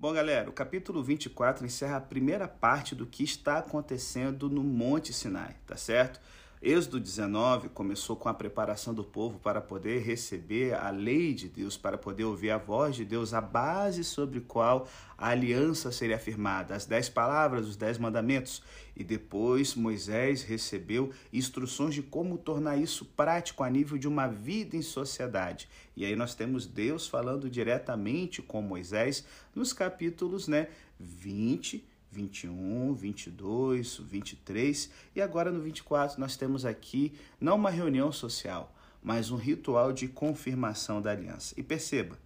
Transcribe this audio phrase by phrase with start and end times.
[0.00, 5.12] Bom, galera, o capítulo 24 encerra a primeira parte do que está acontecendo no Monte
[5.12, 6.18] Sinai, tá certo?
[6.62, 11.78] Êxodo 19 começou com a preparação do povo para poder receber a lei de Deus,
[11.78, 14.86] para poder ouvir a voz de Deus, a base sobre qual
[15.16, 18.62] a aliança seria firmada, as dez palavras, os dez mandamentos.
[18.94, 24.76] E depois Moisés recebeu instruções de como tornar isso prático a nível de uma vida
[24.76, 25.66] em sociedade.
[25.96, 29.24] E aí nós temos Deus falando diretamente com Moisés
[29.54, 30.68] nos capítulos né,
[30.98, 38.74] 20 21, 22, 23 e agora no 24 nós temos aqui não uma reunião social,
[39.02, 41.54] mas um ritual de confirmação da aliança.
[41.56, 42.18] E perceba,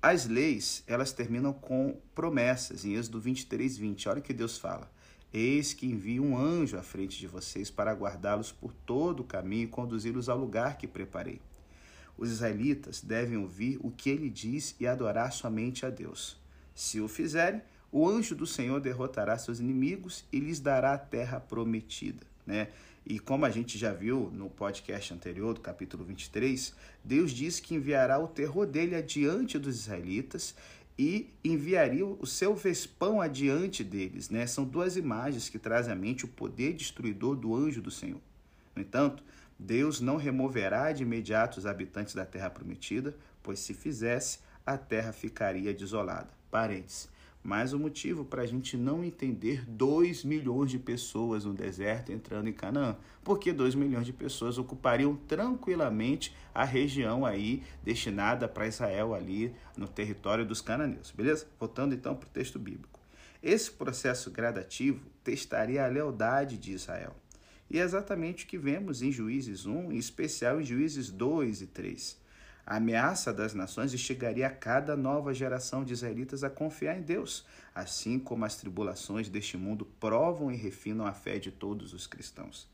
[0.00, 4.08] as leis, elas terminam com promessas em Êxodo 23, 20.
[4.08, 4.90] Olha o que Deus fala.
[5.32, 9.64] Eis que envio um anjo à frente de vocês para guardá-los por todo o caminho
[9.64, 11.40] e conduzi-los ao lugar que preparei.
[12.16, 16.38] Os israelitas devem ouvir o que ele diz e adorar somente a Deus.
[16.74, 21.40] Se o fizerem, o anjo do Senhor derrotará seus inimigos e lhes dará a terra
[21.40, 22.68] prometida, né?
[23.08, 26.74] E como a gente já viu no podcast anterior, do capítulo 23,
[27.04, 30.56] Deus diz que enviará o terror dele adiante dos israelitas
[30.98, 34.46] e enviaria o seu vespão adiante deles, né?
[34.46, 38.20] São duas imagens que trazem à mente o poder destruidor do anjo do Senhor.
[38.74, 39.22] No entanto,
[39.58, 45.12] Deus não removerá de imediato os habitantes da terra prometida, pois se fizesse, a terra
[45.12, 46.28] ficaria desolada.
[46.50, 47.08] Parênteses.
[47.46, 52.48] Mais um motivo para a gente não entender 2 milhões de pessoas no deserto entrando
[52.48, 52.96] em Canaã.
[53.22, 59.86] Porque 2 milhões de pessoas ocupariam tranquilamente a região aí destinada para Israel ali no
[59.86, 61.12] território dos cananeus.
[61.12, 61.46] Beleza?
[61.56, 62.98] Voltando então para o texto bíblico.
[63.40, 67.14] Esse processo gradativo testaria a lealdade de Israel.
[67.70, 71.66] E é exatamente o que vemos em Juízes 1, em especial em Juízes 2 e
[71.68, 72.25] 3.
[72.66, 77.46] A ameaça das nações instigaria a cada nova geração de israelitas a confiar em Deus,
[77.72, 82.68] assim como as tribulações deste mundo provam e refinam a fé de todos os cristãos.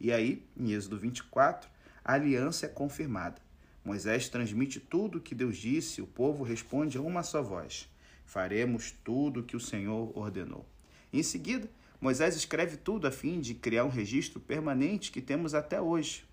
[0.00, 1.68] E aí, em Êxodo 24,
[2.04, 3.42] a aliança é confirmada.
[3.84, 7.88] Moisés transmite tudo o que Deus disse, o povo responde a uma só voz:
[8.24, 10.64] Faremos tudo o que o Senhor ordenou.
[11.12, 11.68] Em seguida,
[12.00, 16.24] Moisés escreve tudo a fim de criar um registro permanente que temos até hoje.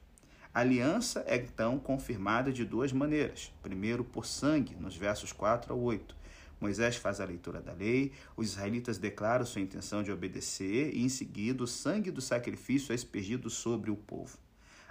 [0.60, 3.50] A aliança é então confirmada de duas maneiras.
[3.64, 6.14] Primeiro, por sangue, nos versos 4 ao 8.
[6.60, 11.08] Moisés faz a leitura da lei, os israelitas declaram sua intenção de obedecer e, em
[11.08, 14.38] seguida, o sangue do sacrifício é expergido sobre o povo.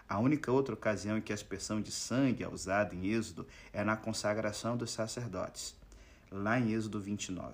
[0.09, 3.85] A única outra ocasião em que a expressão de sangue é usada em Êxodo é
[3.85, 5.77] na consagração dos sacerdotes,
[6.33, 7.53] lá em Êxodo 29.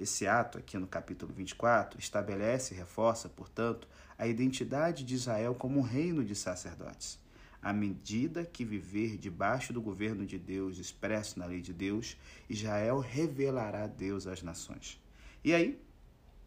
[0.00, 3.86] Esse ato, aqui no capítulo 24, estabelece e reforça, portanto,
[4.16, 7.20] a identidade de Israel como um reino de sacerdotes.
[7.62, 12.16] À medida que viver debaixo do governo de Deus, expresso na lei de Deus,
[12.50, 15.00] Israel revelará Deus às nações.
[15.44, 15.80] E aí,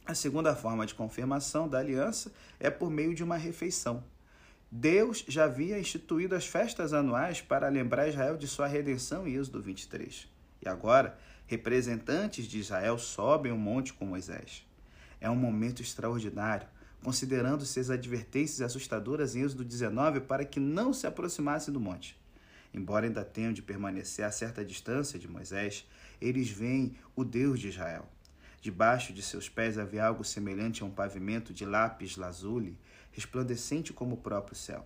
[0.06, 4.04] a segunda forma de confirmação da aliança é por meio de uma refeição.
[4.70, 9.62] Deus já havia instituído as festas anuais para lembrar Israel de sua redenção em Êxodo
[9.62, 10.28] 23.
[10.62, 14.68] E agora, representantes de Israel sobem o monte com Moisés.
[15.22, 16.68] É um momento extraordinário
[17.06, 22.20] considerando-se as advertências assustadoras em Êxodo 19 para que não se aproximassem do monte.
[22.74, 25.88] Embora ainda tenham de permanecer a certa distância de Moisés,
[26.20, 28.10] eles veem o Deus de Israel.
[28.60, 32.76] Debaixo de seus pés havia algo semelhante a um pavimento de lápis lazuli,
[33.12, 34.84] resplandecente como o próprio céu.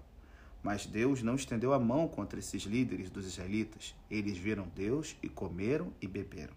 [0.62, 3.96] Mas Deus não estendeu a mão contra esses líderes dos israelitas.
[4.12, 6.54] Eles viram Deus e comeram e beberam.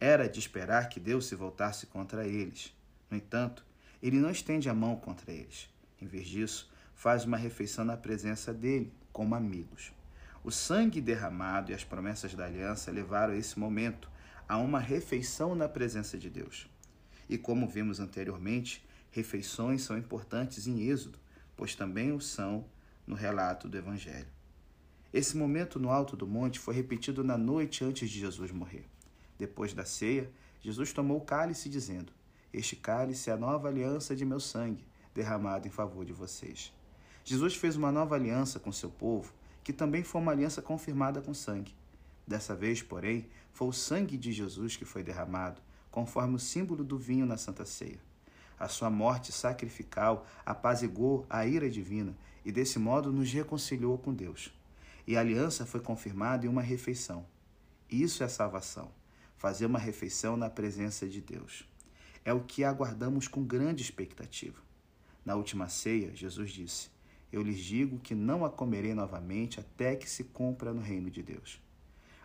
[0.00, 2.74] Era de esperar que Deus se voltasse contra eles.
[3.08, 3.67] No entanto,
[4.02, 5.68] ele não estende a mão contra eles.
[6.00, 9.92] Em vez disso, faz uma refeição na presença dele, como amigos.
[10.44, 14.10] O sangue derramado e as promessas da aliança levaram esse momento,
[14.48, 16.68] a uma refeição na presença de Deus.
[17.28, 21.18] E como vimos anteriormente, refeições são importantes em Êxodo,
[21.56, 22.64] pois também o são
[23.06, 24.28] no relato do Evangelho.
[25.12, 28.86] Esse momento no alto do monte foi repetido na noite antes de Jesus morrer.
[29.38, 30.30] Depois da ceia,
[30.60, 32.12] Jesus tomou o cálice, dizendo:
[32.52, 34.82] este cálice é a nova aliança de meu sangue,
[35.14, 36.72] derramado em favor de vocês.
[37.22, 41.34] Jesus fez uma nova aliança com seu povo, que também foi uma aliança confirmada com
[41.34, 41.74] sangue.
[42.26, 45.60] Dessa vez, porém, foi o sangue de Jesus que foi derramado,
[45.90, 48.00] conforme o símbolo do vinho na Santa Ceia.
[48.58, 52.16] A sua morte sacrificial apazigou a ira divina
[52.46, 54.50] e, desse modo, nos reconciliou com Deus.
[55.06, 57.26] E a aliança foi confirmada em uma refeição.
[57.90, 58.90] Isso é salvação,
[59.36, 61.66] fazer uma refeição na presença de Deus
[62.24, 64.60] é o que aguardamos com grande expectativa.
[65.24, 66.88] Na última ceia, Jesus disse:
[67.32, 71.22] Eu lhes digo que não a comerei novamente até que se cumpra no reino de
[71.22, 71.60] Deus.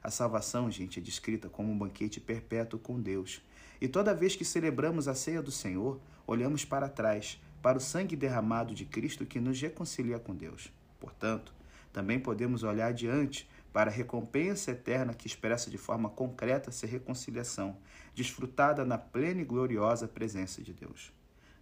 [0.04, 3.42] A salvação, gente, é descrita como um banquete perpétuo com Deus.
[3.80, 8.16] E toda vez que celebramos a ceia do Senhor, olhamos para trás, para o sangue
[8.16, 10.72] derramado de Cristo que nos reconcilia com Deus.
[11.00, 11.54] Portanto,
[11.94, 17.78] também podemos olhar adiante para a recompensa eterna que expressa de forma concreta essa reconciliação,
[18.14, 21.14] desfrutada na plena e gloriosa presença de Deus.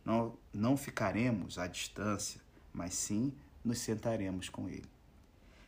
[0.03, 2.41] Não, não ficaremos à distância,
[2.73, 3.33] mas sim
[3.63, 4.89] nos sentaremos com Ele.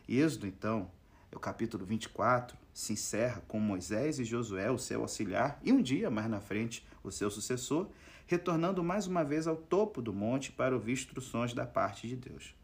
[0.08, 0.90] Êxodo, então,
[1.32, 6.10] o capítulo 24, se encerra com Moisés e Josué, o seu auxiliar, e um dia
[6.10, 7.90] mais na frente, o seu sucessor,
[8.26, 12.56] retornando mais uma vez ao topo do monte para ouvir instruções da parte de Deus.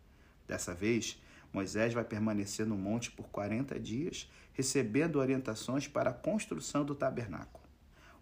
[0.48, 6.86] Dessa vez, Moisés vai permanecer no monte por 40 dias, recebendo orientações para a construção
[6.86, 7.64] do tabernáculo.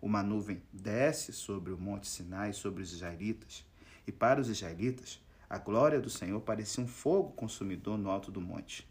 [0.01, 3.65] Uma nuvem desce sobre o monte Sinai, sobre os israelitas,
[4.05, 5.19] e para os israelitas,
[5.49, 8.87] a glória do Senhor parecia um fogo consumidor no alto do monte.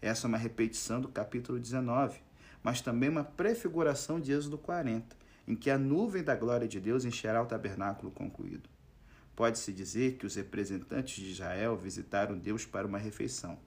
[0.00, 2.20] Essa é uma repetição do capítulo 19,
[2.62, 5.16] mas também uma prefiguração de Êxodo 40,
[5.46, 8.68] em que a nuvem da glória de Deus encherá o tabernáculo concluído.
[9.36, 13.58] Pode-se dizer que os representantes de Israel visitaram Deus para uma refeição.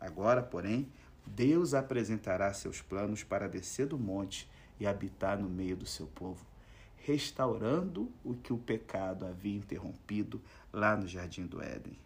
[0.00, 0.88] Agora, porém,
[1.26, 4.48] Deus apresentará seus planos para descer do monte
[4.78, 6.44] e habitar no meio do seu povo,
[6.96, 10.40] restaurando o que o pecado havia interrompido
[10.72, 12.05] lá no jardim do Éden.